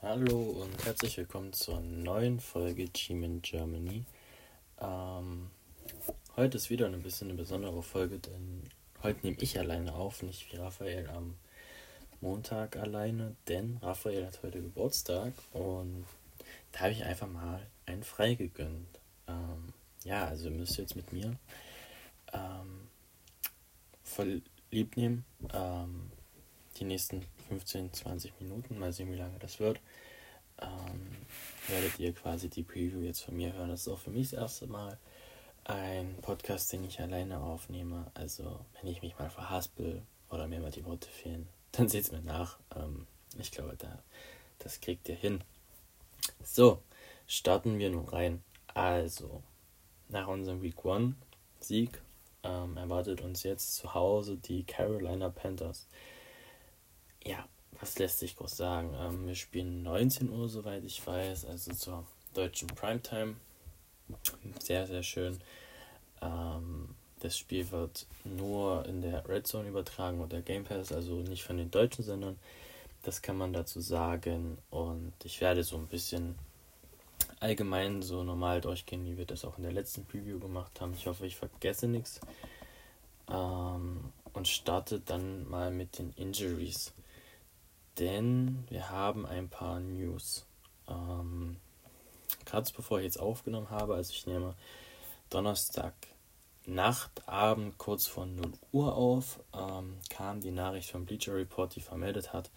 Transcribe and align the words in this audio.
Hallo 0.00 0.62
und 0.62 0.84
herzlich 0.84 1.16
willkommen 1.16 1.52
zur 1.52 1.80
neuen 1.80 2.38
Folge 2.38 2.88
Team 2.88 3.24
in 3.24 3.42
Germany. 3.42 4.04
Ähm, 4.80 5.50
heute 6.36 6.56
ist 6.56 6.70
wieder 6.70 6.86
ein 6.86 7.02
bisschen 7.02 7.30
eine 7.30 7.36
besondere 7.36 7.82
Folge, 7.82 8.20
denn 8.20 8.62
heute 9.02 9.26
nehme 9.26 9.38
ich 9.40 9.58
alleine 9.58 9.92
auf, 9.92 10.22
nicht 10.22 10.52
wie 10.52 10.56
Raphael 10.56 11.10
am 11.10 11.34
Montag 12.20 12.76
alleine, 12.76 13.34
denn 13.48 13.78
Raphael 13.82 14.24
hat 14.24 14.40
heute 14.44 14.62
Geburtstag 14.62 15.32
und 15.52 16.06
da 16.70 16.78
habe 16.78 16.92
ich 16.92 17.02
einfach 17.02 17.28
mal 17.28 17.66
einen 17.84 18.04
frei 18.04 18.34
gegönnt. 18.34 19.00
Ähm, 19.26 19.72
ja, 20.04 20.26
also 20.26 20.48
ihr 20.48 20.56
müsst 20.56 20.78
jetzt 20.78 20.94
mit 20.94 21.12
mir 21.12 21.36
ähm, 22.32 22.86
voll 24.04 24.42
lieb 24.70 24.96
nehmen. 24.96 25.24
Ähm, 25.52 26.12
die 26.76 26.84
nächsten 26.84 27.26
15, 27.48 27.92
20 27.92 28.40
Minuten, 28.40 28.78
mal 28.78 28.92
sehen, 28.92 29.12
wie 29.12 29.16
lange 29.16 29.38
das 29.38 29.60
wird, 29.60 29.80
ähm, 30.60 31.16
werdet 31.68 31.98
ihr 31.98 32.12
quasi 32.12 32.48
die 32.48 32.62
Preview 32.62 33.00
jetzt 33.00 33.22
von 33.22 33.36
mir 33.36 33.52
hören. 33.52 33.70
Das 33.70 33.82
ist 33.82 33.88
auch 33.88 33.98
für 33.98 34.10
mich 34.10 34.30
das 34.30 34.40
erste 34.40 34.66
Mal 34.66 34.98
ein 35.64 36.16
Podcast, 36.22 36.72
den 36.72 36.84
ich 36.84 37.00
alleine 37.00 37.40
aufnehme. 37.40 38.10
Also, 38.14 38.60
wenn 38.74 38.90
ich 38.90 39.02
mich 39.02 39.18
mal 39.18 39.30
verhaspel 39.30 40.02
oder 40.30 40.48
mir 40.48 40.60
mal 40.60 40.70
die 40.70 40.84
Worte 40.84 41.08
fehlen, 41.08 41.48
dann 41.72 41.88
seht 41.88 42.04
es 42.04 42.12
mir 42.12 42.22
nach. 42.22 42.58
Ähm, 42.74 43.06
ich 43.38 43.50
glaube, 43.50 43.76
da, 43.76 44.02
das 44.58 44.80
kriegt 44.80 45.08
ihr 45.08 45.14
hin. 45.14 45.42
So, 46.42 46.82
starten 47.26 47.78
wir 47.78 47.90
nun 47.90 48.08
rein. 48.08 48.42
Also, 48.74 49.42
nach 50.08 50.26
unserem 50.26 50.62
Week 50.62 50.84
One 50.84 51.14
Sieg 51.60 52.00
ähm, 52.42 52.76
erwartet 52.76 53.20
uns 53.20 53.42
jetzt 53.42 53.76
zu 53.76 53.94
Hause 53.94 54.36
die 54.36 54.64
Carolina 54.64 55.28
Panthers. 55.28 55.86
Ja, 57.24 57.46
was 57.80 57.98
lässt 57.98 58.18
sich 58.18 58.36
groß 58.36 58.56
sagen? 58.56 58.94
Ähm, 58.98 59.26
wir 59.26 59.34
spielen 59.34 59.82
19 59.82 60.30
Uhr, 60.30 60.48
soweit 60.48 60.84
ich 60.84 61.04
weiß, 61.06 61.44
also 61.46 61.72
zur 61.72 62.04
deutschen 62.34 62.68
Primetime. 62.68 63.36
Sehr, 64.60 64.86
sehr 64.86 65.02
schön. 65.02 65.40
Ähm, 66.22 66.94
das 67.20 67.36
Spiel 67.36 67.70
wird 67.70 68.06
nur 68.24 68.86
in 68.86 69.02
der 69.02 69.28
Red 69.28 69.46
Zone 69.46 69.68
übertragen 69.68 70.20
oder 70.20 70.40
Game 70.40 70.64
Pass, 70.64 70.92
also 70.92 71.16
nicht 71.16 71.42
von 71.42 71.56
den 71.56 71.70
Deutschen, 71.70 72.04
sondern 72.04 72.38
das 73.02 73.22
kann 73.22 73.36
man 73.36 73.52
dazu 73.52 73.80
sagen. 73.80 74.58
Und 74.70 75.12
ich 75.24 75.40
werde 75.40 75.64
so 75.64 75.76
ein 75.76 75.86
bisschen 75.86 76.36
allgemein 77.40 78.02
so 78.02 78.22
normal 78.22 78.60
durchgehen, 78.60 79.04
wie 79.04 79.16
wir 79.16 79.26
das 79.26 79.44
auch 79.44 79.58
in 79.58 79.64
der 79.64 79.72
letzten 79.72 80.04
Preview 80.04 80.38
gemacht 80.38 80.80
haben. 80.80 80.94
Ich 80.94 81.06
hoffe, 81.06 81.26
ich 81.26 81.36
vergesse 81.36 81.88
nichts. 81.88 82.20
Ähm, 83.30 84.12
und 84.32 84.48
starte 84.48 85.00
dann 85.00 85.48
mal 85.48 85.70
mit 85.70 85.98
den 85.98 86.12
Injuries. 86.16 86.92
Denn 87.98 88.64
wir 88.68 88.90
haben 88.90 89.26
ein 89.26 89.48
paar 89.48 89.80
News. 89.80 90.46
Ähm, 90.88 91.56
Gerade 92.44 92.70
bevor 92.74 92.98
ich 92.98 93.04
jetzt 93.04 93.20
aufgenommen 93.20 93.70
habe, 93.70 93.94
also 93.94 94.12
ich 94.12 94.26
nehme 94.26 94.54
Donnerstag 95.30 95.94
Nacht, 96.64 97.26
Abend, 97.26 97.78
kurz 97.78 98.06
vor 98.06 98.26
0 98.26 98.52
Uhr 98.72 98.94
auf, 98.94 99.40
ähm, 99.54 99.96
kam 100.10 100.40
die 100.40 100.50
Nachricht 100.50 100.90
vom 100.90 101.06
Bleacher 101.06 101.34
Report, 101.34 101.74
die 101.74 101.80
vermeldet 101.80 102.32
hat, 102.34 102.50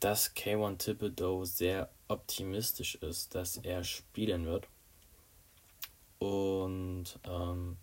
dass 0.00 0.34
K1 0.34 0.78
Thibodeau 0.78 1.44
sehr 1.44 1.90
optimistisch 2.08 2.94
ist, 2.96 3.34
dass 3.34 3.58
er 3.58 3.84
spielen 3.84 4.46
wird. 4.46 4.66
Und 6.18 7.18
ähm, 7.24 7.76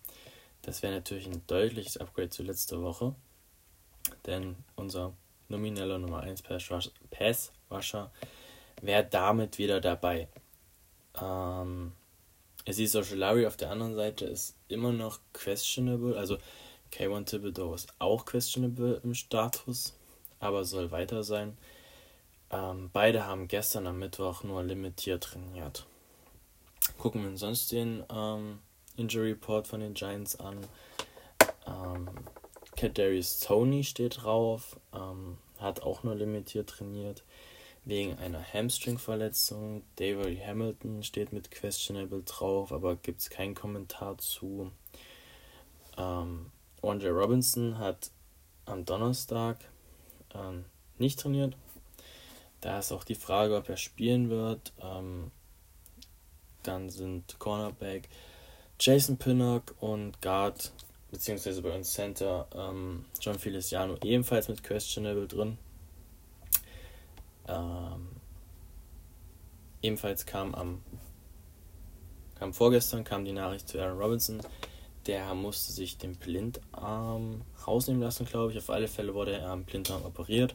das 0.62 0.82
wäre 0.82 0.94
natürlich 0.94 1.26
ein 1.26 1.46
deutliches 1.46 1.96
Upgrade 1.96 2.30
zu 2.30 2.42
letzter 2.42 2.82
Woche. 2.82 3.14
Denn 4.26 4.56
unser 4.74 5.12
nomineller 5.48 5.98
Nummer 5.98 6.20
1 6.20 6.42
Pass-Rusher 6.42 8.10
wäre 8.82 9.04
damit 9.04 9.58
wieder 9.58 9.80
dabei. 9.80 10.28
Ähm, 11.20 11.92
es 12.64 12.78
ist 12.78 12.94
Larry 13.14 13.46
auf 13.46 13.56
der 13.56 13.70
anderen 13.70 13.94
Seite 13.94 14.24
ist 14.24 14.56
immer 14.68 14.92
noch 14.92 15.20
questionable. 15.32 16.16
Also 16.16 16.38
K1 16.92 17.26
Thibodeau 17.26 17.74
ist 17.74 17.92
auch 17.98 18.24
questionable 18.24 19.00
im 19.04 19.14
Status, 19.14 19.94
aber 20.40 20.64
soll 20.64 20.90
weiter 20.90 21.22
sein. 21.22 21.56
Ähm, 22.50 22.90
beide 22.92 23.26
haben 23.26 23.48
gestern 23.48 23.86
am 23.86 23.98
Mittwoch 23.98 24.44
nur 24.44 24.62
limitiert 24.62 25.24
trainiert. 25.24 25.86
Gucken 26.98 27.22
wir 27.22 27.30
uns 27.30 27.40
sonst 27.40 27.72
den 27.72 28.04
ähm, 28.10 28.60
Injury 28.96 29.30
Report 29.30 29.66
von 29.66 29.80
den 29.80 29.94
Giants 29.94 30.38
an. 30.38 30.58
Ähm, 31.66 32.08
Kadarius 32.76 33.40
Tony 33.40 33.84
steht 33.84 34.22
drauf, 34.22 34.76
ähm, 34.94 35.38
hat 35.60 35.82
auch 35.82 36.02
nur 36.02 36.14
limitiert 36.14 36.70
trainiert 36.70 37.24
wegen 37.84 38.18
einer 38.18 38.42
Hamstring-Verletzung. 38.42 39.82
David 39.96 40.44
Hamilton 40.44 41.02
steht 41.02 41.32
mit 41.32 41.50
questionable 41.50 42.22
drauf, 42.22 42.72
aber 42.72 42.96
gibt 42.96 43.20
es 43.20 43.30
keinen 43.30 43.54
Kommentar 43.54 44.18
zu. 44.18 44.72
Ähm, 45.96 46.50
Andre 46.82 47.10
Robinson 47.10 47.78
hat 47.78 48.10
am 48.64 48.84
Donnerstag 48.84 49.58
ähm, 50.34 50.64
nicht 50.98 51.20
trainiert, 51.20 51.56
da 52.60 52.78
ist 52.78 52.92
auch 52.92 53.04
die 53.04 53.14
Frage, 53.14 53.56
ob 53.56 53.68
er 53.68 53.76
spielen 53.76 54.30
wird. 54.30 54.72
Ähm, 54.82 55.30
dann 56.62 56.90
sind 56.90 57.38
Cornerback 57.38 58.08
Jason 58.80 59.16
Pinnock 59.16 59.74
und 59.80 60.20
Guard, 60.20 60.72
beziehungsweise 61.10 61.62
bei 61.62 61.74
uns 61.74 61.92
Center 61.92 62.46
ähm, 62.54 63.04
John 63.20 63.38
Feliciano 63.38 63.96
ebenfalls 64.02 64.48
mit 64.48 64.62
Questionable 64.62 65.26
drin. 65.26 65.58
Ähm, 67.48 68.08
ebenfalls 69.82 70.26
kam 70.26 70.54
am 70.54 70.82
kam 72.38 72.52
vorgestern 72.52 73.04
kam 73.04 73.24
die 73.24 73.32
Nachricht 73.32 73.68
zu 73.68 73.80
Aaron 73.80 73.98
Robinson. 73.98 74.40
Der 75.06 75.32
musste 75.34 75.72
sich 75.72 75.96
den 75.96 76.16
Blindarm 76.16 77.42
rausnehmen 77.66 78.02
lassen, 78.02 78.26
glaube 78.26 78.52
ich. 78.52 78.58
Auf 78.58 78.70
alle 78.70 78.88
Fälle 78.88 79.14
wurde 79.14 79.38
er 79.38 79.50
am 79.50 79.64
Blindarm 79.64 80.04
operiert 80.04 80.54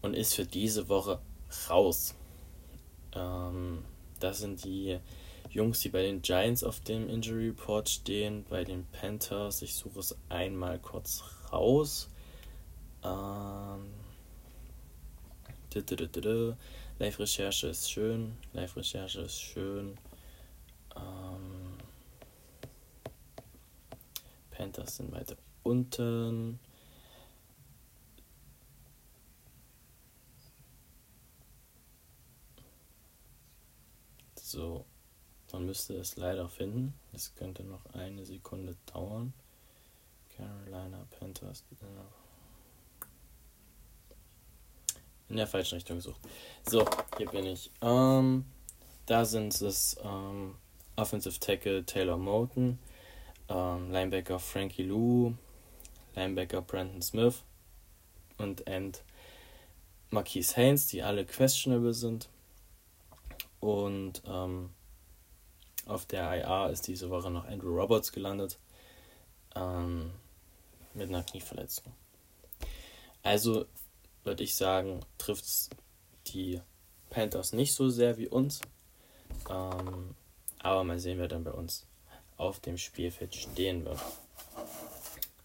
und 0.00 0.14
ist 0.14 0.34
für 0.34 0.46
diese 0.46 0.88
Woche 0.88 1.18
raus. 1.68 2.14
Ähm, 3.14 3.84
das 4.20 4.38
sind 4.38 4.64
die 4.64 4.98
Jungs, 5.50 5.80
die 5.80 5.88
bei 5.88 6.02
den 6.02 6.22
Giants 6.22 6.62
auf 6.62 6.78
dem 6.80 7.08
Injury 7.08 7.48
Report 7.48 7.88
stehen. 7.88 8.44
Bei 8.48 8.62
den 8.62 8.86
Panthers, 8.92 9.62
ich 9.62 9.74
suche 9.74 9.98
es 9.98 10.16
einmal 10.28 10.78
kurz 10.78 11.24
raus. 11.52 12.08
Ähm, 13.02 13.90
Live-Recherche 17.00 17.66
ist 17.66 17.90
schön. 17.90 18.36
Live-Recherche 18.52 19.22
ist 19.22 19.40
schön. 19.40 19.98
Ähm, 20.94 21.78
Panthers 24.52 24.96
sind 24.98 25.10
weiter 25.10 25.36
unten. 25.64 26.60
So, 34.36 34.84
man 35.52 35.66
müsste 35.66 35.94
es 35.96 36.16
leider 36.16 36.48
finden. 36.48 36.94
Es 37.12 37.34
könnte 37.34 37.62
noch 37.64 37.84
eine 37.94 38.24
Sekunde 38.24 38.76
dauern. 38.92 39.32
Carolina 40.36 41.06
Panthers. 41.18 41.64
In 45.28 45.36
der 45.36 45.46
falschen 45.46 45.76
Richtung 45.76 45.96
gesucht. 45.96 46.20
So, 46.68 46.84
hier 47.16 47.30
bin 47.30 47.46
ich. 47.46 47.70
Ähm, 47.82 48.44
da 49.06 49.24
sind 49.24 49.60
es 49.60 49.96
ähm, 50.02 50.56
Offensive 50.96 51.38
Tackle 51.38 51.84
Taylor 51.84 52.16
Moten, 52.16 52.78
ähm, 53.48 53.90
Linebacker 53.90 54.38
Frankie 54.38 54.82
Lou, 54.82 55.34
Linebacker 56.14 56.62
Brandon 56.62 57.02
Smith 57.02 57.42
und 58.38 58.66
End 58.66 59.02
Marquise 60.10 60.56
Haynes, 60.56 60.88
die 60.88 61.02
alle 61.02 61.24
questionable 61.24 61.94
sind. 61.94 62.28
Und 63.60 64.22
ähm, 64.26 64.70
auf 65.90 66.06
der 66.06 66.38
IA 66.38 66.68
ist 66.68 66.86
diese 66.86 67.10
Woche 67.10 67.30
noch 67.30 67.46
Andrew 67.46 67.74
Roberts 67.74 68.12
gelandet. 68.12 68.58
Ähm, 69.54 70.12
mit 70.94 71.08
einer 71.08 71.22
Knieverletzung. 71.22 71.92
Also 73.22 73.66
würde 74.24 74.44
ich 74.44 74.54
sagen, 74.54 75.00
trifft 75.18 75.44
es 75.44 75.70
die 76.28 76.60
Panthers 77.10 77.52
nicht 77.52 77.74
so 77.74 77.88
sehr 77.88 78.16
wie 78.18 78.28
uns. 78.28 78.60
Ähm, 79.48 80.14
aber 80.60 80.84
mal 80.84 80.98
sehen, 80.98 81.18
wer 81.18 81.28
dann 81.28 81.44
bei 81.44 81.52
uns 81.52 81.86
auf 82.36 82.60
dem 82.60 82.78
Spielfeld 82.78 83.34
stehen 83.34 83.84
wird. 83.84 83.98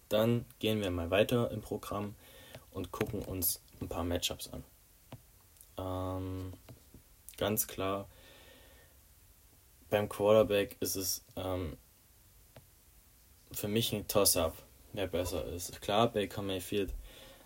Dann 0.10 0.46
gehen 0.60 0.82
wir 0.82 0.92
mal 0.92 1.10
weiter 1.10 1.52
im 1.52 1.62
Programm 1.62 2.16
und 2.72 2.92
gucken 2.92 3.22
uns 3.24 3.62
ein 3.82 3.90
paar 3.90 4.04
Matchups 4.04 4.50
an. 4.50 4.64
Ähm, 5.78 6.54
ganz 7.38 7.68
klar, 7.68 8.08
beim 9.96 10.10
Quarterback 10.10 10.76
ist 10.82 10.98
es 10.98 11.24
ähm, 11.38 11.78
für 13.54 13.70
mich 13.70 13.94
ein 13.94 14.06
Toss-up, 14.10 14.54
wer 14.92 15.08
besser 15.08 15.46
ist. 15.46 15.82
Klar, 15.82 16.10
Baker 16.12 16.42
Mayfield 16.42 16.94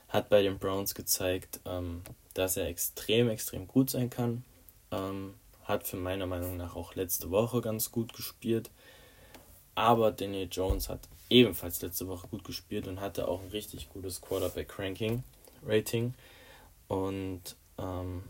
hat 0.08 0.30
bei 0.30 0.42
den 0.42 0.58
Browns 0.58 0.96
gezeigt, 0.96 1.60
ähm, 1.66 2.02
dass 2.34 2.58
er 2.58 2.66
extrem, 2.66 3.30
extrem 3.30 3.68
gut 3.68 3.92
sein 3.92 4.10
kann. 4.10 4.44
ähm, 4.92 5.36
hat 5.64 5.86
für 5.86 5.98
meiner 5.98 6.26
Meinung 6.26 6.58
nach 6.58 6.76
auch 6.76 6.96
letzte 6.96 7.30
Woche 7.30 7.62
ganz 7.62 7.92
gut 7.92 8.14
gespielt. 8.14 8.72
Aber 9.76 10.12
Daniel 10.12 10.48
Jones 10.52 10.90
hat 10.90 11.08
ebenfalls 11.30 11.84
letzte 11.84 12.08
Woche 12.08 12.28
gut 12.30 12.44
gespielt 12.44 12.88
und 12.88 13.00
hatte 13.00 13.28
auch 13.28 13.44
ein 13.44 13.50
richtig 13.50 13.90
gutes 13.90 14.22
Quarterback-Ranking, 14.22 15.24
Rating. 15.64 16.16
Und 16.88 17.56
ähm, 17.78 18.24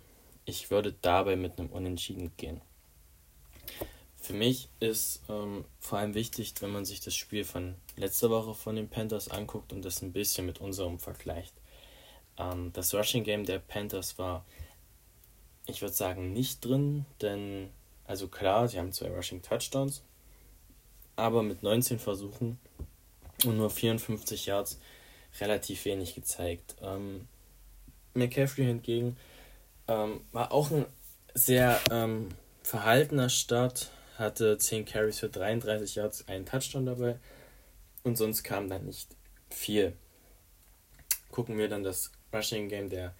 ich 0.44 0.70
würde 0.70 0.94
dabei 1.02 1.38
mit 1.38 1.58
einem 1.58 1.70
Unentschieden 1.70 2.34
gehen. 2.36 2.60
Für 4.22 4.34
mich 4.34 4.70
ist 4.80 5.22
ähm, 5.30 5.66
vor 5.80 6.00
allem 6.00 6.14
wichtig, 6.14 6.54
wenn 6.60 6.72
man 6.72 6.86
sich 6.86 7.00
das 7.00 7.16
Spiel 7.16 7.46
von 7.46 7.76
letzter 7.96 8.30
Woche 8.30 8.54
von 8.54 8.76
den 8.76 8.90
Panthers 8.90 9.30
anguckt 9.30 9.72
und 9.72 9.84
das 9.84 10.02
ein 10.02 10.12
bisschen 10.12 10.46
mit 10.46 10.60
unserem 10.60 11.00
vergleicht. 11.00 11.54
Ähm, 12.38 12.72
das 12.74 12.94
Rushing 12.94 13.24
Game 13.24 13.46
der 13.46 13.60
Panthers 13.60 14.18
war, 14.18 14.46
ich 15.68 15.82
würde 15.82 15.94
sagen, 15.94 16.34
nicht 16.34 16.66
drin, 16.66 17.06
denn, 17.22 17.70
also 18.06 18.28
klar, 18.28 18.68
sie 18.68 18.78
haben 18.78 18.92
zwei 18.92 19.10
Rushing 19.10 19.42
Touchdowns, 19.42 20.04
aber 21.16 21.42
mit 21.42 21.64
19 21.64 21.98
Versuchen 21.98 22.60
und 23.46 23.58
nur 23.58 23.70
54 23.70 24.48
Yards 24.48 24.80
relativ 25.40 25.86
wenig 25.86 26.16
gezeigt. 26.16 26.76
Ähm, 26.82 27.28
McCaffrey 28.14 28.66
hingegen 28.66 29.16
ähm, 29.88 30.22
war 30.32 30.52
auch 30.52 30.72
ein 30.72 30.86
sehr 31.34 31.80
ähm, 31.90 32.30
verhaltener 32.64 33.30
Start, 33.30 33.92
hatte 34.20 34.58
10 34.58 34.86
Carries 34.86 35.20
für 35.20 35.30
33 35.30 35.96
Yards, 35.96 36.28
einen 36.28 36.46
Touchdown 36.46 36.86
dabei 36.86 37.20
und 38.04 38.18
sonst 38.18 38.44
kam 38.44 38.70
dann 38.70 38.86
nicht 38.86 39.16
viel. 39.50 39.94
Gucken 41.32 41.58
wir 41.58 41.70
dann 41.70 41.84
das 41.84 42.12
Rushing 42.34 42.70
Game 42.70 42.90
der 42.90 43.16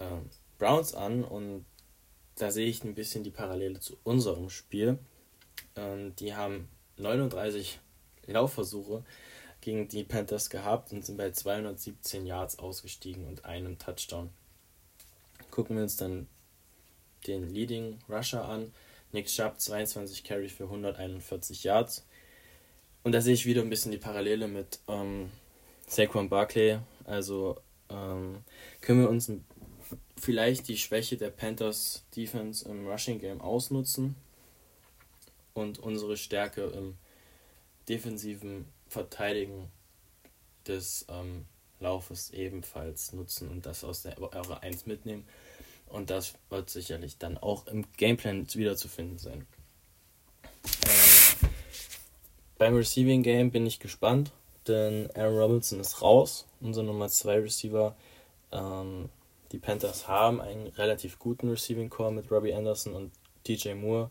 ähm, 0.00 0.30
Browns 0.58 0.94
an 0.94 1.24
und 1.24 1.64
da 2.36 2.50
sehe 2.50 2.68
ich 2.68 2.84
ein 2.84 2.94
bisschen 2.94 3.24
die 3.24 3.30
Parallele 3.30 3.80
zu 3.80 3.98
unserem 4.04 4.48
Spiel. 4.48 4.98
Ähm, 5.76 6.14
die 6.16 6.34
haben 6.34 6.68
39 6.96 7.80
Laufversuche 8.26 9.04
gegen 9.60 9.88
die 9.88 10.04
Panthers 10.04 10.50
gehabt 10.50 10.92
und 10.92 11.04
sind 11.04 11.16
bei 11.16 11.30
217 11.30 12.26
Yards 12.26 12.58
ausgestiegen 12.58 13.26
und 13.26 13.44
einem 13.44 13.78
Touchdown. 13.78 14.30
Gucken 15.50 15.76
wir 15.76 15.82
uns 15.82 15.96
dann 15.96 16.28
den 17.26 17.48
Leading 17.52 17.98
Rusher 18.08 18.48
an. 18.48 18.72
Nick 19.12 19.26
Chubb 19.26 19.60
22 19.60 20.24
Carry 20.24 20.48
für 20.48 20.64
141 20.64 21.64
Yards. 21.64 22.06
Und 23.02 23.12
da 23.12 23.20
sehe 23.20 23.34
ich 23.34 23.46
wieder 23.46 23.62
ein 23.62 23.70
bisschen 23.70 23.92
die 23.92 23.98
Parallele 23.98 24.48
mit 24.48 24.80
ähm, 24.88 25.30
Saquon 25.86 26.28
Barkley. 26.28 26.78
Also 27.04 27.60
ähm, 27.88 28.44
können 28.80 29.00
wir 29.00 29.08
uns 29.08 29.30
vielleicht 30.20 30.68
die 30.68 30.76
Schwäche 30.76 31.16
der 31.16 31.30
Panthers 31.30 32.04
Defense 32.14 32.68
im 32.68 32.86
Rushing 32.86 33.20
Game 33.20 33.40
ausnutzen 33.40 34.16
und 35.54 35.78
unsere 35.78 36.16
Stärke 36.16 36.64
im 36.66 36.96
defensiven 37.88 38.66
Verteidigen 38.88 39.70
des 40.66 41.06
ähm, 41.08 41.46
Laufes 41.80 42.30
ebenfalls 42.30 43.12
nutzen 43.12 43.48
und 43.48 43.66
das 43.66 43.84
aus 43.84 44.02
der 44.02 44.20
Eure 44.20 44.62
1 44.62 44.86
mitnehmen. 44.86 45.26
Und 45.90 46.10
das 46.10 46.34
wird 46.50 46.70
sicherlich 46.70 47.18
dann 47.18 47.38
auch 47.38 47.66
im 47.66 47.84
Gameplan 47.96 48.46
wiederzufinden 48.54 49.18
sein. 49.18 49.46
Ähm, 50.86 51.50
beim 52.58 52.74
Receiving 52.74 53.22
Game 53.22 53.50
bin 53.50 53.66
ich 53.66 53.78
gespannt, 53.78 54.32
denn 54.66 55.10
Aaron 55.14 55.38
Robinson 55.38 55.80
ist 55.80 56.02
raus, 56.02 56.46
unser 56.60 56.82
Nummer 56.82 57.08
2 57.08 57.40
Receiver. 57.40 57.96
Ähm, 58.52 59.08
die 59.52 59.58
Panthers 59.58 60.08
haben 60.08 60.40
einen 60.40 60.66
relativ 60.68 61.18
guten 61.18 61.48
Receiving 61.48 61.88
Core 61.88 62.12
mit 62.12 62.30
Robbie 62.30 62.52
Anderson 62.52 62.94
und 62.94 63.12
DJ 63.46 63.74
Moore. 63.74 64.10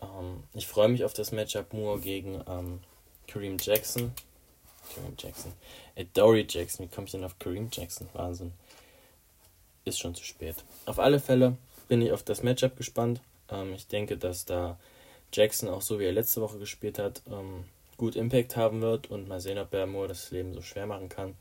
Ähm, 0.00 0.42
ich 0.54 0.66
freue 0.66 0.88
mich 0.88 1.04
auf 1.04 1.14
das 1.14 1.32
Matchup 1.32 1.72
Moore 1.72 2.00
gegen 2.00 2.42
ähm, 2.46 2.80
Kareem 3.26 3.56
Jackson. 3.58 4.12
Kareem 4.94 5.14
Jackson. 5.18 5.52
Äh, 5.94 6.04
Dory 6.12 6.46
Jackson. 6.48 6.86
Wie 6.86 6.94
komme 6.94 7.06
ich 7.06 7.12
denn 7.12 7.24
auf 7.24 7.38
Kareem 7.38 7.68
Jackson? 7.72 8.08
Wahnsinn. 8.12 8.52
Ist 9.84 9.98
schon 9.98 10.14
zu 10.14 10.24
spät. 10.24 10.56
Auf 10.86 10.98
alle 10.98 11.20
Fälle 11.20 11.56
bin 11.88 12.02
ich 12.02 12.12
auf 12.12 12.22
das 12.22 12.42
Matchup 12.42 12.76
gespannt. 12.76 13.20
Ähm, 13.50 13.74
ich 13.74 13.86
denke, 13.86 14.16
dass 14.16 14.44
da 14.44 14.78
Jackson 15.32 15.68
auch 15.68 15.82
so 15.82 15.98
wie 15.98 16.04
er 16.04 16.12
letzte 16.12 16.40
Woche 16.40 16.58
gespielt 16.58 16.98
hat, 16.98 17.22
ähm, 17.30 17.64
gut 17.96 18.16
Impact 18.16 18.56
haben 18.56 18.80
wird 18.80 19.10
und 19.10 19.28
mal 19.28 19.40
sehen, 19.40 19.58
ob 19.58 19.72
er 19.74 19.86
Moore 19.86 20.08
das 20.08 20.30
Leben 20.30 20.54
so 20.54 20.62
schwer 20.62 20.86
machen 20.86 21.08
kann. 21.08 21.34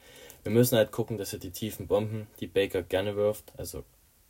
Wir 0.43 0.51
müssen 0.51 0.77
halt 0.77 0.91
gucken, 0.91 1.17
dass 1.17 1.33
er 1.33 1.39
die 1.39 1.51
tiefen 1.51 1.87
Bomben, 1.87 2.27
die 2.39 2.47
Baker 2.47 2.81
gerne 2.83 3.15
wirft, 3.15 3.53
also 3.57 3.83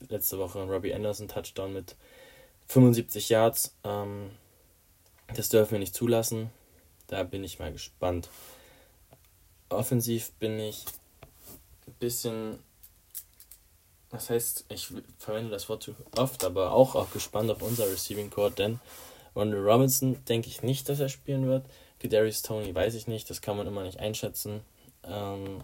letzte 0.10 0.38
Woche 0.40 0.64
Robbie 0.64 0.94
Anderson 0.94 1.28
Touchdown 1.28 1.74
mit 1.74 1.96
75 2.68 3.30
Yards, 3.30 3.76
ähm, 3.84 4.32
das 5.36 5.50
dürfen 5.50 5.74
wir 5.74 5.80
nicht 5.80 5.96
zulassen. 5.96 6.50
Da 7.08 7.24
bin 7.24 7.44
ich 7.44 7.60
mal 7.60 7.72
gespannt. 7.72 8.30
Offensiv 9.70 10.32
bin 10.34 10.60
ich 10.60 10.86
ein 11.88 11.94
bisschen, 12.00 12.60
das 14.12 14.30
heißt, 14.30 14.66
ich 14.70 14.90
verwende 15.18 15.52
das 15.52 15.70
Wort 15.70 15.84
zu 15.84 15.96
oft, 16.18 16.44
aber 16.44 16.74
auch, 16.74 16.96
auch 16.96 17.12
gespannt 17.12 17.50
auf 17.50 17.62
unser 17.62 17.90
Receiving 17.90 18.30
Core, 18.30 18.52
denn 18.52 18.80
Ronald 19.36 19.64
Robinson 19.66 20.24
denke 20.26 20.50
ich 20.50 20.62
nicht, 20.62 20.90
dass 20.90 21.00
er 21.00 21.10
spielen 21.10 21.48
wird. 21.48 21.66
Darius 22.04 22.42
Tony 22.42 22.74
weiß 22.74 22.96
ich 22.96 23.08
nicht, 23.08 23.30
das 23.30 23.42
kann 23.42 23.58
man 23.58 23.68
immer 23.68 23.84
nicht 23.84 24.00
einschätzen. 24.00 24.62
Ähm, 25.04 25.64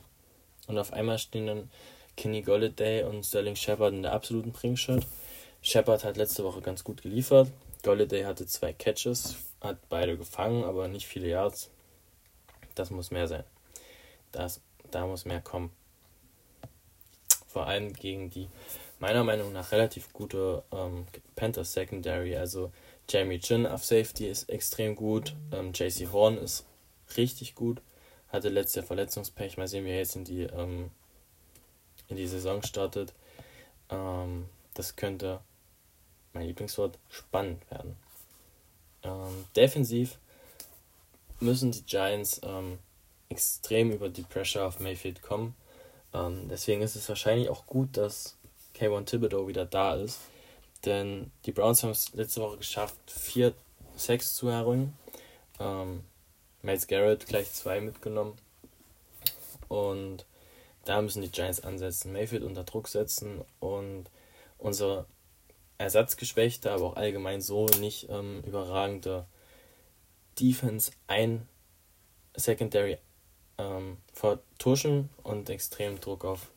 und 0.68 0.78
auf 0.78 0.94
einmal 0.94 1.18
stehen 1.18 1.48
dann 1.48 1.70
Kenny 2.16 2.42
Golladay 2.42 3.04
und 3.04 3.26
Sterling 3.26 3.56
Shepard 3.56 3.94
in 3.94 4.04
der 4.04 4.14
absoluten 4.14 4.52
Bringschuld. 4.52 5.06
Shepard 5.62 6.04
hat 6.04 6.18
letzte 6.18 6.44
Woche 6.44 6.62
ganz 6.62 6.84
gut 6.84 7.02
geliefert. 7.02 7.52
Golladay 7.84 8.24
hatte 8.24 8.46
zwei 8.46 8.74
Catches, 8.74 9.36
hat 9.62 9.78
beide 9.90 10.18
gefangen, 10.18 10.64
aber 10.64 10.88
nicht 10.88 11.08
viele 11.08 11.28
Yards. 11.28 11.70
Das 12.76 12.92
muss 12.92 13.12
mehr 13.12 13.28
sein. 13.28 13.44
Das, 14.32 14.62
da 14.92 15.06
muss 15.06 15.26
mehr 15.26 15.42
kommen. 15.42 15.72
Vor 17.48 17.68
allem 17.68 17.94
gegen 17.94 18.30
die 18.30 18.48
meiner 19.00 19.24
Meinung 19.24 19.54
nach 19.54 19.72
relativ 19.72 20.12
gute 20.14 20.64
ähm, 20.72 21.06
Panthers 21.36 21.74
Secondary. 21.74 22.36
Also 22.36 22.72
Jamie 23.10 23.40
Chin 23.40 23.66
auf 23.66 23.86
Safety 23.86 24.28
ist 24.28 24.50
extrem 24.50 24.96
gut. 24.96 25.36
Ähm, 25.52 25.72
JC 25.74 26.12
Horn 26.12 26.38
ist 26.38 26.66
richtig 27.16 27.56
gut. 27.56 27.82
Hatte 28.30 28.50
letztes 28.50 28.76
Jahr 28.76 28.86
Verletzungspech. 28.86 29.58
Mal 29.58 29.68
sehen, 29.68 29.86
wie 29.86 29.92
er 29.92 30.00
jetzt 30.00 30.16
in 30.16 30.26
die, 30.26 30.44
ähm, 30.44 30.92
in 32.10 32.18
die 32.18 32.28
Saison 32.28 32.62
startet. 32.64 33.14
Ähm, 33.90 34.50
das 34.74 34.96
könnte, 34.96 35.40
mein 36.34 36.48
Lieblingswort, 36.48 36.98
spannend 37.10 37.70
werden. 37.72 37.96
Ähm, 39.04 39.46
defensiv 39.56 40.18
müssen 41.40 41.72
die 41.72 41.84
Giants 41.84 42.42
ähm, 42.44 42.80
extrem 43.30 43.92
über 43.92 44.10
die 44.10 44.24
Pressure 44.24 44.66
auf 44.66 44.80
Mayfield 44.80 45.22
kommen. 45.22 45.56
Ähm, 46.18 46.48
deswegen 46.50 46.82
ist 46.82 46.96
es 46.96 47.08
wahrscheinlich 47.10 47.50
auch 47.50 47.66
gut, 47.68 47.98
dass 47.98 48.38
K1 48.76 49.06
Thibodeau 49.06 49.48
wieder 49.48 49.66
da 49.66 49.96
ist 49.96 50.20
denn 50.86 51.32
die 51.46 51.52
Browns 51.52 51.84
haben 51.84 51.92
es 51.92 52.14
letzte 52.14 52.42
Woche 52.42 52.58
geschafft, 52.58 52.98
vier 53.08 53.54
Sacks 53.96 54.36
zu 54.36 54.48
erringen. 54.48 54.98
Ähm, 55.60 56.04
Miles 56.62 56.88
Garrett 56.88 57.26
gleich 57.26 57.52
zwei 57.52 57.82
mitgenommen. 57.82 58.36
Und 59.68 60.26
da 60.86 61.02
müssen 61.02 61.22
die 61.22 61.32
Giants 61.32 61.62
ansetzen, 61.62 62.14
Mayfield 62.14 62.44
unter 62.44 62.64
Druck 62.64 62.88
setzen 62.88 63.44
und 63.60 64.06
unsere 64.58 65.06
ersatzgeschwächte, 65.78 66.72
aber 66.72 66.86
auch 66.86 66.96
allgemein 66.96 67.42
so 67.42 67.66
nicht 67.80 68.08
ähm, 68.10 68.42
überragende 68.46 69.26
Defense 70.40 70.92
ein 71.08 71.48
Secondary 72.36 72.98
ähm, 73.58 73.98
vertuschen 74.14 75.10
und 75.24 75.50
extrem 75.50 76.00
Druck 76.00 76.26
auf 76.26 76.50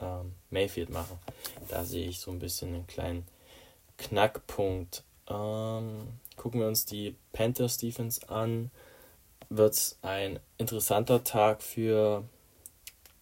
ähm, 0.00 0.32
Mayfield 0.50 0.90
machen. 0.90 1.18
Da 1.68 1.84
sehe 1.84 2.08
ich 2.08 2.20
so 2.20 2.30
ein 2.30 2.38
bisschen 2.38 2.74
einen 2.74 2.86
kleinen 2.86 3.26
Knackpunkt. 3.98 5.02
Ähm, 5.28 6.08
gucken 6.36 6.60
wir 6.60 6.68
uns 6.68 6.84
die 6.84 7.16
Panthers 7.32 7.78
Defense 7.78 8.28
an. 8.28 8.70
Wird 9.48 9.74
es 9.74 9.98
ein 10.02 10.40
interessanter 10.58 11.22
Tag 11.24 11.62
für 11.62 12.24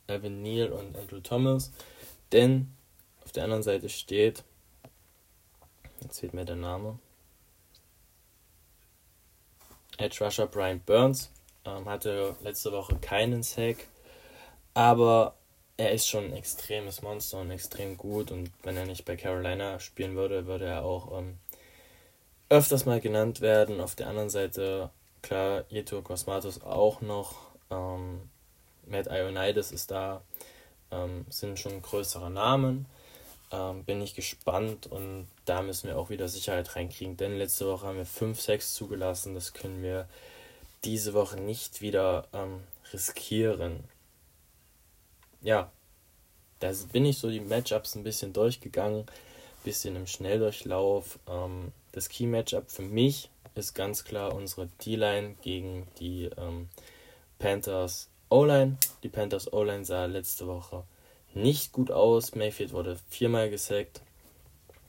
Evan 0.07 0.43
Neal 0.43 0.73
und 0.73 0.97
Andrew 0.97 1.21
Thomas, 1.21 1.73
denn 2.33 2.73
auf 3.25 3.33
der 3.33 3.45
anderen 3.45 3.63
Seite 3.63 3.89
steht, 3.89 4.45
jetzt 6.01 6.21
fehlt 6.21 6.35
mir 6.35 6.45
der 6.45 6.57
Name, 6.57 6.99
Edge 9.99 10.25
Rusher 10.25 10.47
Brian 10.47 10.81
Burns 10.81 11.31
ähm, 11.65 11.89
hatte 11.89 12.37
letzte 12.43 12.73
Woche 12.73 12.97
keinen 12.97 13.43
Sack, 13.43 13.77
aber 14.75 15.35
er 15.77 15.93
ist 15.93 16.09
schon 16.09 16.25
ein 16.27 16.33
extremes 16.35 17.03
Monster 17.03 17.41
und 17.41 17.51
extrem 17.51 17.97
gut. 17.97 18.31
Und 18.31 18.51
wenn 18.63 18.77
er 18.77 18.87
nicht 18.87 19.05
bei 19.05 19.17
Carolina 19.17 19.81
spielen 19.81 20.17
würde, 20.17 20.47
würde 20.47 20.67
er 20.67 20.85
auch 20.85 21.19
ähm, 21.19 21.39
öfters 22.49 22.87
mal 22.87 23.01
genannt 23.01 23.41
werden. 23.41 23.81
Auf 23.81 23.95
der 23.95 24.09
anderen 24.09 24.31
Seite, 24.31 24.91
klar, 25.23 25.65
Yetur 25.71 26.05
Cosmatos 26.05 26.63
auch 26.63 27.01
noch. 27.01 27.35
Ähm, 27.71 28.29
Matt 28.87 29.07
Ionides 29.11 29.73
ist 29.73 29.91
da. 29.91 30.23
Ähm, 30.91 31.27
sind 31.31 31.59
schon 31.59 31.81
größere 31.83 32.31
Namen. 32.31 32.87
ähm, 33.53 33.85
bin 33.85 34.01
ich 34.03 34.15
gespannt 34.15 34.87
und 34.87 35.29
da 35.45 35.63
müssen 35.63 35.89
wir 35.89 35.99
auch 35.99 36.11
wieder 36.11 36.29
Sicherheit 36.29 36.75
reinkriegen, 36.77 37.17
denn 37.17 37.37
letzte 37.39 37.67
Woche 37.67 37.87
haben 37.87 37.99
wir 37.99 38.07
5 38.07 38.41
6 38.41 38.75
zugelassen, 38.75 39.35
das 39.35 39.53
können 39.53 39.83
wir 39.83 40.09
diese 40.85 41.15
Woche 41.15 41.41
nicht 41.41 41.81
wieder 41.81 42.27
ähm, 42.33 42.61
riskieren. 42.93 43.85
Ja, 45.41 45.71
da 46.61 46.73
bin 46.93 47.05
ich 47.05 47.19
so 47.19 47.31
die 47.31 47.41
Matchups 47.41 47.95
ein 47.95 48.05
bisschen 48.05 48.33
durchgegangen, 48.33 49.07
bisschen 49.65 49.97
im 49.97 50.07
Schnelldurchlauf. 50.07 51.19
Ähm, 51.29 51.73
das 51.93 52.09
Key-Matchup 52.09 52.71
für 52.71 52.83
mich 52.83 53.31
ist 53.55 53.75
ganz 53.75 54.05
klar 54.05 54.35
unsere 54.35 54.69
D-Line 54.85 55.37
gegen 55.43 55.87
die 55.99 56.31
ähm, 56.37 56.69
Panthers 57.39 58.09
O-Line. 58.31 58.79
Die 59.03 59.09
Panthers 59.09 59.53
O-Line 59.53 59.85
sah 59.85 60.07
letzte 60.07 60.47
Woche 60.47 60.85
nicht 61.35 61.73
gut 61.73 61.91
aus. 61.91 62.35
Mayfield 62.35 62.73
wurde 62.73 62.99
viermal 63.09 63.51
gesackt, 63.51 64.01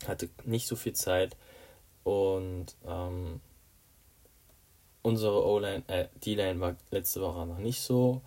hatte 0.07 0.29
nicht 0.45 0.67
so 0.67 0.75
viel 0.75 0.93
Zeit 0.93 1.35
und 2.03 2.67
ähm, 2.88 3.41
unsere 5.03 5.45
O-Line, 5.45 5.83
äh, 5.88 6.07
D-Line 6.25 6.60
war 6.60 6.75
letzte 6.89 7.22
Woche 7.22 7.45
noch 7.45 7.60
nicht 7.60 7.81
so 7.81 8.22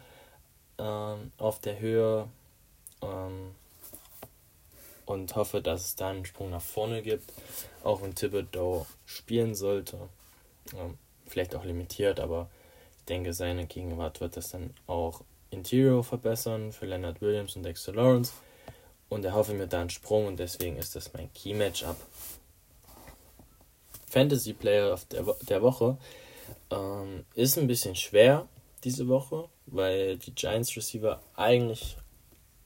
ähm, 0.78 1.32
auf 1.38 1.58
der 1.58 1.80
Höhe 1.80 2.28
ähm, 3.02 3.54
und 5.06 5.34
hoffe, 5.34 5.60
dass 5.60 5.84
es 5.84 5.96
da 5.96 6.10
einen 6.10 6.26
Sprung 6.26 6.50
nach 6.50 6.62
vorne 6.62 7.02
gibt, 7.02 7.32
auch 7.82 8.02
wenn 8.02 8.14
Thibodeau 8.14 8.86
spielen 9.06 9.54
sollte. 9.54 9.98
Ähm, 10.76 10.98
vielleicht 11.26 11.56
auch 11.56 11.64
limitiert, 11.64 12.20
aber 12.20 12.48
ich 12.98 13.04
denke, 13.06 13.32
seine 13.32 13.66
Gegenwart 13.66 14.20
wird 14.20 14.36
das 14.36 14.50
dann 14.50 14.74
auch 14.86 15.22
Interior 15.50 16.04
verbessern 16.04 16.72
für 16.72 16.86
Leonard 16.86 17.20
Williams 17.20 17.56
und 17.56 17.62
Dexter 17.62 17.94
Lawrence. 17.94 18.32
Und 19.08 19.24
er 19.24 19.34
hoffe 19.34 19.54
mir 19.54 19.68
da 19.68 19.80
einen 19.80 19.90
Sprung 19.90 20.26
und 20.26 20.38
deswegen 20.38 20.76
ist 20.76 20.96
das 20.96 21.12
mein 21.14 21.32
Key 21.32 21.54
Matchup. 21.54 21.96
Fantasy 24.08 24.52
Player 24.52 24.98
der, 25.12 25.24
der 25.48 25.62
Woche 25.62 25.96
ähm, 26.70 27.24
ist 27.34 27.58
ein 27.58 27.66
bisschen 27.66 27.96
schwer 27.96 28.48
diese 28.84 29.08
Woche, 29.08 29.48
weil 29.66 30.16
die 30.18 30.34
Giants 30.34 30.76
Receiver 30.76 31.20
eigentlich 31.34 31.96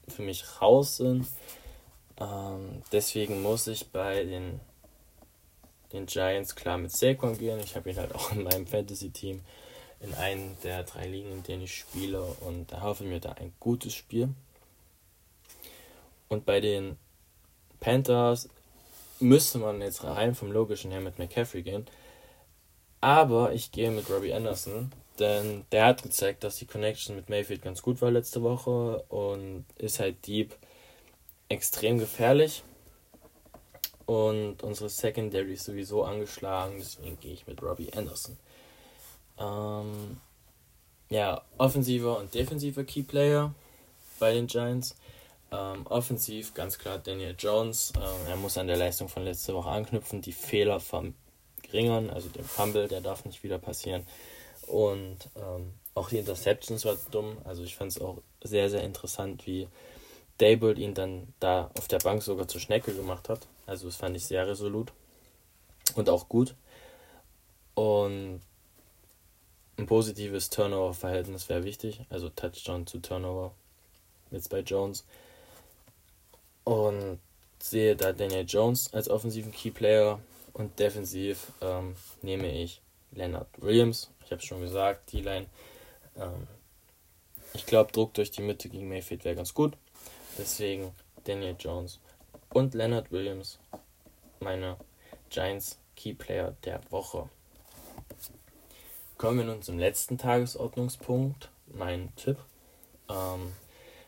für 0.07 0.21
mich 0.21 0.61
raus 0.61 0.97
sind. 0.97 1.27
Ähm, 2.19 2.83
deswegen 2.91 3.41
muss 3.41 3.67
ich 3.67 3.87
bei 3.87 4.23
den, 4.23 4.59
den 5.93 6.05
Giants 6.05 6.55
klar 6.55 6.77
mit 6.77 6.91
Saquon 6.91 7.37
gehen. 7.37 7.59
Ich 7.59 7.75
habe 7.75 7.89
ihn 7.89 7.97
halt 7.97 8.13
auch 8.13 8.31
in 8.33 8.43
meinem 8.43 8.67
Fantasy-Team 8.67 9.41
in 10.01 10.13
einem 10.15 10.57
der 10.63 10.83
drei 10.83 11.07
Ligen, 11.07 11.31
in 11.31 11.43
denen 11.43 11.63
ich 11.63 11.75
spiele 11.75 12.21
und 12.41 12.71
da 12.71 12.81
hoffe 12.81 13.03
ich 13.03 13.09
mir 13.09 13.19
da 13.19 13.33
ein 13.33 13.53
gutes 13.59 13.93
Spiel. 13.93 14.29
Und 16.27 16.45
bei 16.45 16.59
den 16.59 16.97
Panthers 17.79 18.49
müsste 19.19 19.59
man 19.59 19.81
jetzt 19.81 20.03
rein 20.03 20.33
vom 20.33 20.51
Logischen 20.51 20.91
her 20.91 21.01
mit 21.01 21.19
McCaffrey 21.19 21.61
gehen. 21.61 21.85
Aber 23.01 23.53
ich 23.53 23.71
gehe 23.71 23.91
mit 23.91 24.09
Robbie 24.09 24.33
Anderson, 24.33 24.91
denn 25.19 25.65
der 25.71 25.85
hat 25.85 26.03
gezeigt, 26.03 26.43
dass 26.43 26.57
die 26.57 26.67
Connection 26.67 27.15
mit 27.15 27.29
Mayfield 27.29 27.63
ganz 27.63 27.81
gut 27.81 28.01
war 28.01 28.11
letzte 28.11 28.43
Woche 28.43 29.03
und 29.09 29.65
ist 29.77 29.99
halt 29.99 30.25
deep 30.27 30.55
extrem 31.49 31.97
gefährlich. 31.97 32.63
Und 34.05 34.61
unsere 34.63 34.89
Secondary 34.89 35.53
ist 35.53 35.65
sowieso 35.65 36.03
angeschlagen, 36.03 36.75
deswegen 36.79 37.19
gehe 37.19 37.33
ich 37.33 37.47
mit 37.47 37.61
Robbie 37.61 37.91
Anderson. 37.93 38.37
Ähm, 39.39 40.19
ja, 41.09 41.41
offensiver 41.57 42.17
und 42.17 42.33
defensiver 42.33 42.83
Keyplayer 42.83 43.53
bei 44.19 44.33
den 44.33 44.47
Giants. 44.47 44.95
Ähm, 45.51 45.85
offensiv 45.87 46.53
ganz 46.53 46.77
klar 46.77 46.99
Daniel 46.99 47.35
Jones. 47.37 47.93
Ähm, 47.97 48.27
er 48.27 48.37
muss 48.37 48.57
an 48.57 48.67
der 48.67 48.77
Leistung 48.77 49.09
von 49.09 49.23
letzter 49.23 49.53
Woche 49.53 49.69
anknüpfen, 49.69 50.21
die 50.21 50.31
Fehler 50.31 50.79
verringern, 51.71 52.09
also 52.09 52.29
den 52.29 52.43
Fumble, 52.43 52.87
der 52.87 53.01
darf 53.01 53.25
nicht 53.25 53.43
wieder 53.43 53.57
passieren. 53.57 54.05
Und 54.67 55.17
ähm, 55.35 55.73
auch 55.95 56.09
die 56.09 56.17
Interceptions 56.17 56.85
war 56.85 56.95
dumm. 57.11 57.37
Also 57.43 57.63
ich 57.63 57.75
fand 57.75 57.91
es 57.91 58.01
auch 58.01 58.21
sehr, 58.43 58.69
sehr 58.69 58.83
interessant, 58.83 59.45
wie 59.47 59.67
Dable 60.37 60.73
ihn 60.73 60.93
dann 60.93 61.33
da 61.39 61.71
auf 61.77 61.87
der 61.87 61.99
Bank 61.99 62.23
sogar 62.23 62.47
zur 62.47 62.61
Schnecke 62.61 62.93
gemacht 62.93 63.29
hat. 63.29 63.47
Also 63.65 63.87
das 63.87 63.95
fand 63.95 64.15
ich 64.15 64.25
sehr 64.25 64.47
resolut 64.47 64.91
und 65.95 66.09
auch 66.09 66.29
gut. 66.29 66.55
Und 67.73 68.41
ein 69.77 69.85
positives 69.87 70.49
Turnover-Verhältnis 70.49 71.49
wäre 71.49 71.63
wichtig. 71.63 72.01
Also 72.09 72.29
Touchdown 72.29 72.85
zu 72.85 72.99
Turnover 72.99 73.53
jetzt 74.31 74.49
bei 74.49 74.59
Jones. 74.59 75.05
Und 76.63 77.19
sehe 77.59 77.95
da 77.95 78.13
Daniel 78.13 78.45
Jones 78.47 78.93
als 78.93 79.09
offensiven 79.09 79.51
Keyplayer 79.51 80.19
und 80.53 80.79
defensiv 80.79 81.51
ähm, 81.61 81.95
nehme 82.21 82.51
ich 82.51 82.81
Leonard 83.11 83.47
Williams. 83.57 84.11
Ich 84.25 84.31
habe 84.31 84.41
es 84.41 84.45
schon 84.45 84.61
gesagt, 84.61 85.11
die 85.11 85.21
Line. 85.21 85.47
Ähm, 86.17 86.47
ich 87.53 87.65
glaube, 87.65 87.91
Druck 87.91 88.13
durch 88.13 88.31
die 88.31 88.41
Mitte 88.41 88.69
gegen 88.69 88.87
Mayfield 88.87 89.25
wäre 89.25 89.35
ganz 89.35 89.53
gut. 89.53 89.73
Deswegen 90.37 90.93
Daniel 91.25 91.55
Jones 91.59 91.99
und 92.53 92.73
Leonard 92.73 93.11
Williams, 93.11 93.59
meine 94.39 94.77
Giants 95.29 95.77
Keyplayer 95.95 96.55
der 96.63 96.79
Woche. 96.89 97.29
Kommen 99.17 99.39
wir 99.39 99.45
nun 99.45 99.61
zum 99.61 99.77
letzten 99.77 100.17
Tagesordnungspunkt. 100.17 101.49
Mein 101.67 102.15
Tipp. 102.15 102.37
Ähm, 103.09 103.53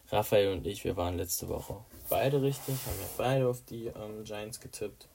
Raphael 0.09 0.53
und 0.53 0.65
ich, 0.65 0.83
wir 0.83 0.95
waren 0.95 1.17
letzte 1.17 1.49
Woche 1.49 1.77
beide 2.13 2.41
richtig, 2.43 2.75
haben 2.85 2.99
wir 2.99 3.09
beide 3.17 3.47
auf 3.47 3.63
die 3.65 3.87
ähm, 3.87 4.23
Giants 4.23 4.59
getippt. 4.59 5.07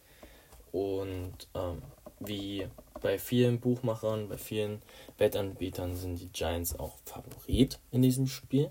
Und 0.73 1.49
ähm, 1.55 1.83
wie 2.21 2.67
bei 3.01 3.19
vielen 3.19 3.61
Buchmachern, 3.61 4.29
bei 4.29 4.39
vielen 4.39 4.83
Wettanbietern 5.19 5.95
sind 5.95 6.21
die 6.21 6.29
Giants 6.29 6.79
auch 6.79 6.99
Favorit 7.05 7.79
in 7.91 8.03
diesem 8.03 8.27
Spiel. 8.27 8.71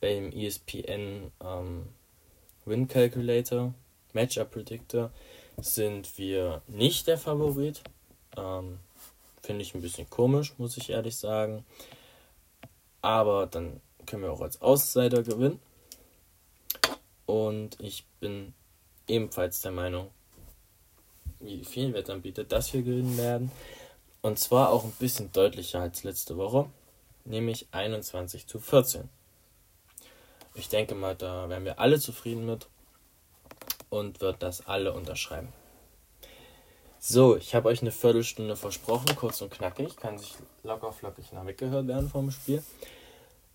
Beim 0.00 0.32
ESPN 0.32 1.30
ähm, 1.44 1.88
Win 2.64 2.88
Calculator, 2.88 3.74
Matchup 4.12 4.50
Predictor 4.50 5.10
sind 5.58 6.18
wir 6.18 6.62
nicht 6.66 7.06
der 7.06 7.18
Favorit. 7.18 7.82
Ähm, 8.36 8.78
Finde 9.42 9.62
ich 9.62 9.74
ein 9.74 9.80
bisschen 9.80 10.10
komisch, 10.10 10.54
muss 10.58 10.76
ich 10.76 10.90
ehrlich 10.90 11.16
sagen. 11.16 11.64
Aber 13.00 13.46
dann 13.46 13.80
können 14.06 14.22
wir 14.22 14.32
auch 14.32 14.40
als 14.40 14.60
Außenseiter 14.60 15.22
gewinnen. 15.22 15.60
Und 17.26 17.80
ich 17.80 18.04
bin 18.20 18.54
ebenfalls 19.08 19.60
der 19.60 19.72
Meinung, 19.72 20.10
wie 21.46 21.64
vielen 21.64 21.94
Wettanbieter, 21.94 22.44
dass 22.44 22.72
wir 22.72 22.82
gewinnen 22.82 23.16
werden. 23.16 23.50
Und 24.22 24.38
zwar 24.38 24.70
auch 24.70 24.84
ein 24.84 24.94
bisschen 24.98 25.30
deutlicher 25.32 25.80
als 25.80 26.04
letzte 26.04 26.36
Woche, 26.36 26.66
nämlich 27.24 27.68
21 27.70 28.46
zu 28.46 28.58
14. 28.58 29.08
Ich 30.54 30.68
denke 30.68 30.94
mal, 30.94 31.14
da 31.14 31.48
wären 31.48 31.64
wir 31.64 31.78
alle 31.78 32.00
zufrieden 32.00 32.46
mit 32.46 32.66
und 33.90 34.20
wird 34.20 34.42
das 34.42 34.66
alle 34.66 34.92
unterschreiben. 34.92 35.48
So, 36.98 37.36
ich 37.36 37.54
habe 37.54 37.68
euch 37.68 37.82
eine 37.82 37.92
Viertelstunde 37.92 38.56
versprochen, 38.56 39.14
kurz 39.14 39.40
und 39.40 39.52
knackig, 39.52 39.96
kann 39.96 40.18
sich 40.18 40.34
locker 40.64 40.92
flockig 40.92 41.30
nach 41.32 41.46
weggehört 41.46 41.86
werden 41.86 42.08
vom 42.08 42.30
Spiel. 42.30 42.62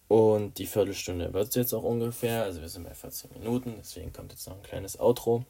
Und 0.07 0.57
die 0.57 0.67
Viertelstunde 0.67 1.33
wird 1.33 1.49
es 1.49 1.55
jetzt 1.55 1.73
auch 1.73 1.83
ungefähr, 1.83 2.43
also 2.43 2.61
wir 2.61 2.69
sind 2.69 2.83
bei 2.83 2.93
14 2.93 3.31
Minuten, 3.33 3.75
deswegen 3.79 4.13
kommt 4.13 4.31
jetzt 4.31 4.47
noch 4.47 4.55
ein 4.55 4.63
kleines 4.63 4.99
Outro. 4.99 5.43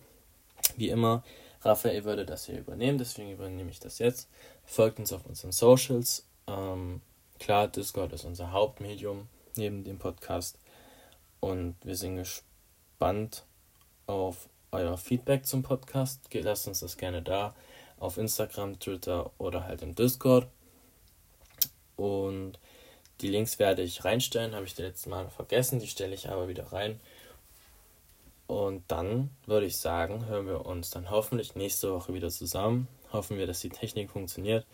Wie 0.77 0.89
immer, 0.89 1.23
Raphael 1.61 2.03
würde 2.03 2.25
das 2.25 2.45
hier 2.45 2.59
übernehmen, 2.59 2.97
deswegen 2.97 3.31
übernehme 3.31 3.69
ich 3.69 3.79
das 3.79 3.99
jetzt. 3.99 4.29
Folgt 4.65 4.99
uns 4.99 5.13
auf 5.13 5.25
unseren 5.25 5.51
Socials. 5.51 6.25
Ähm, 6.47 7.01
klar, 7.39 7.67
Discord 7.67 8.13
ist 8.13 8.25
unser 8.25 8.51
Hauptmedium 8.51 9.27
neben 9.55 9.83
dem 9.83 9.99
Podcast. 9.99 10.57
Und 11.39 11.75
wir 11.83 11.95
sind 11.95 12.17
gespannt 12.17 13.45
auf 14.07 14.49
euer 14.71 14.97
Feedback 14.97 15.45
zum 15.45 15.63
Podcast. 15.63 16.21
Lasst 16.33 16.67
uns 16.67 16.79
das 16.79 16.97
gerne 16.97 17.21
da. 17.21 17.55
Auf 17.99 18.17
Instagram, 18.17 18.79
Twitter 18.79 19.31
oder 19.37 19.65
halt 19.65 19.83
im 19.83 19.93
Discord. 19.93 20.47
Und 21.95 22.57
die 23.21 23.27
Links 23.27 23.59
werde 23.59 23.83
ich 23.83 24.03
reinstellen, 24.03 24.55
habe 24.55 24.65
ich 24.65 24.73
das 24.73 24.85
letzte 24.85 25.09
Mal 25.09 25.29
vergessen. 25.29 25.79
Die 25.79 25.87
stelle 25.87 26.15
ich 26.15 26.29
aber 26.29 26.47
wieder 26.47 26.71
rein. 26.71 26.99
Und 28.51 28.83
dann 28.89 29.29
würde 29.45 29.65
ich 29.65 29.77
sagen, 29.77 30.25
hören 30.25 30.45
wir 30.45 30.65
uns 30.65 30.89
dann 30.89 31.09
hoffentlich 31.09 31.55
nächste 31.55 31.93
Woche 31.93 32.13
wieder 32.13 32.29
zusammen. 32.29 32.89
Hoffen 33.13 33.37
wir, 33.37 33.47
dass 33.47 33.61
die 33.61 33.69
Technik 33.69 34.11
funktioniert. 34.11 34.67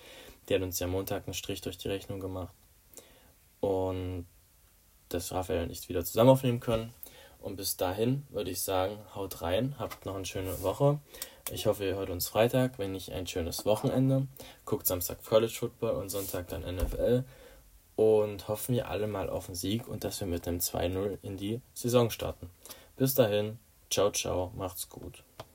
Die 0.50 0.56
hat 0.56 0.64
uns 0.64 0.80
ja 0.80 0.88
Montag 0.88 1.28
einen 1.28 1.36
Strich 1.36 1.62
durch 1.62 1.78
die 1.78 1.88
Rechnung 1.88 2.20
gemacht. 2.20 2.56
Und 3.60 4.26
dass 5.10 5.32
Raphael 5.32 5.62
und 5.62 5.70
ich 5.70 5.88
wieder 5.90 6.04
zusammen 6.04 6.32
aufnehmen 6.32 6.60
können. 6.60 6.92
Und 7.40 7.56
bis 7.56 7.78
dahin 7.78 8.26
würde 8.32 8.50
ich 8.50 8.62
sagen, 8.62 8.98
haut 9.14 9.44
rein, 9.44 9.76
habt 9.78 10.08
noch 10.08 10.16
eine 10.16 10.26
schöne 10.26 10.64
Woche. 10.64 11.00
Ich 11.52 11.68
hoffe, 11.68 11.86
ihr 11.86 11.98
hört 11.98 12.10
uns 12.10 12.28
Freitag, 12.28 12.80
wenn 12.80 12.94
nicht 12.94 13.12
ein 13.12 13.28
schönes 13.28 13.64
Wochenende. 13.64 14.26
Guckt 14.66 14.88
Samstag 14.88 15.24
College 15.24 15.54
Football 15.54 15.98
und 15.98 16.10
Sonntag 16.10 16.48
dann 16.48 16.64
NFL. 16.64 17.26
Und 17.96 18.48
hoffen 18.48 18.74
wir 18.74 18.90
alle 18.90 19.06
mal 19.06 19.30
auf 19.30 19.50
einen 19.50 19.56
Sieg 19.56 19.88
und 19.88 20.04
dass 20.04 20.20
wir 20.20 20.28
mit 20.28 20.48
einem 20.48 20.62
2-0 20.62 21.20
in 21.22 21.38
die 21.38 21.62
Saison 21.76 22.10
starten. 22.10 22.50
Bis 22.96 23.14
dahin. 23.14 23.60
Ciao, 23.90 24.12
ciao, 24.12 24.52
macht's 24.56 24.88
gut. 24.90 25.24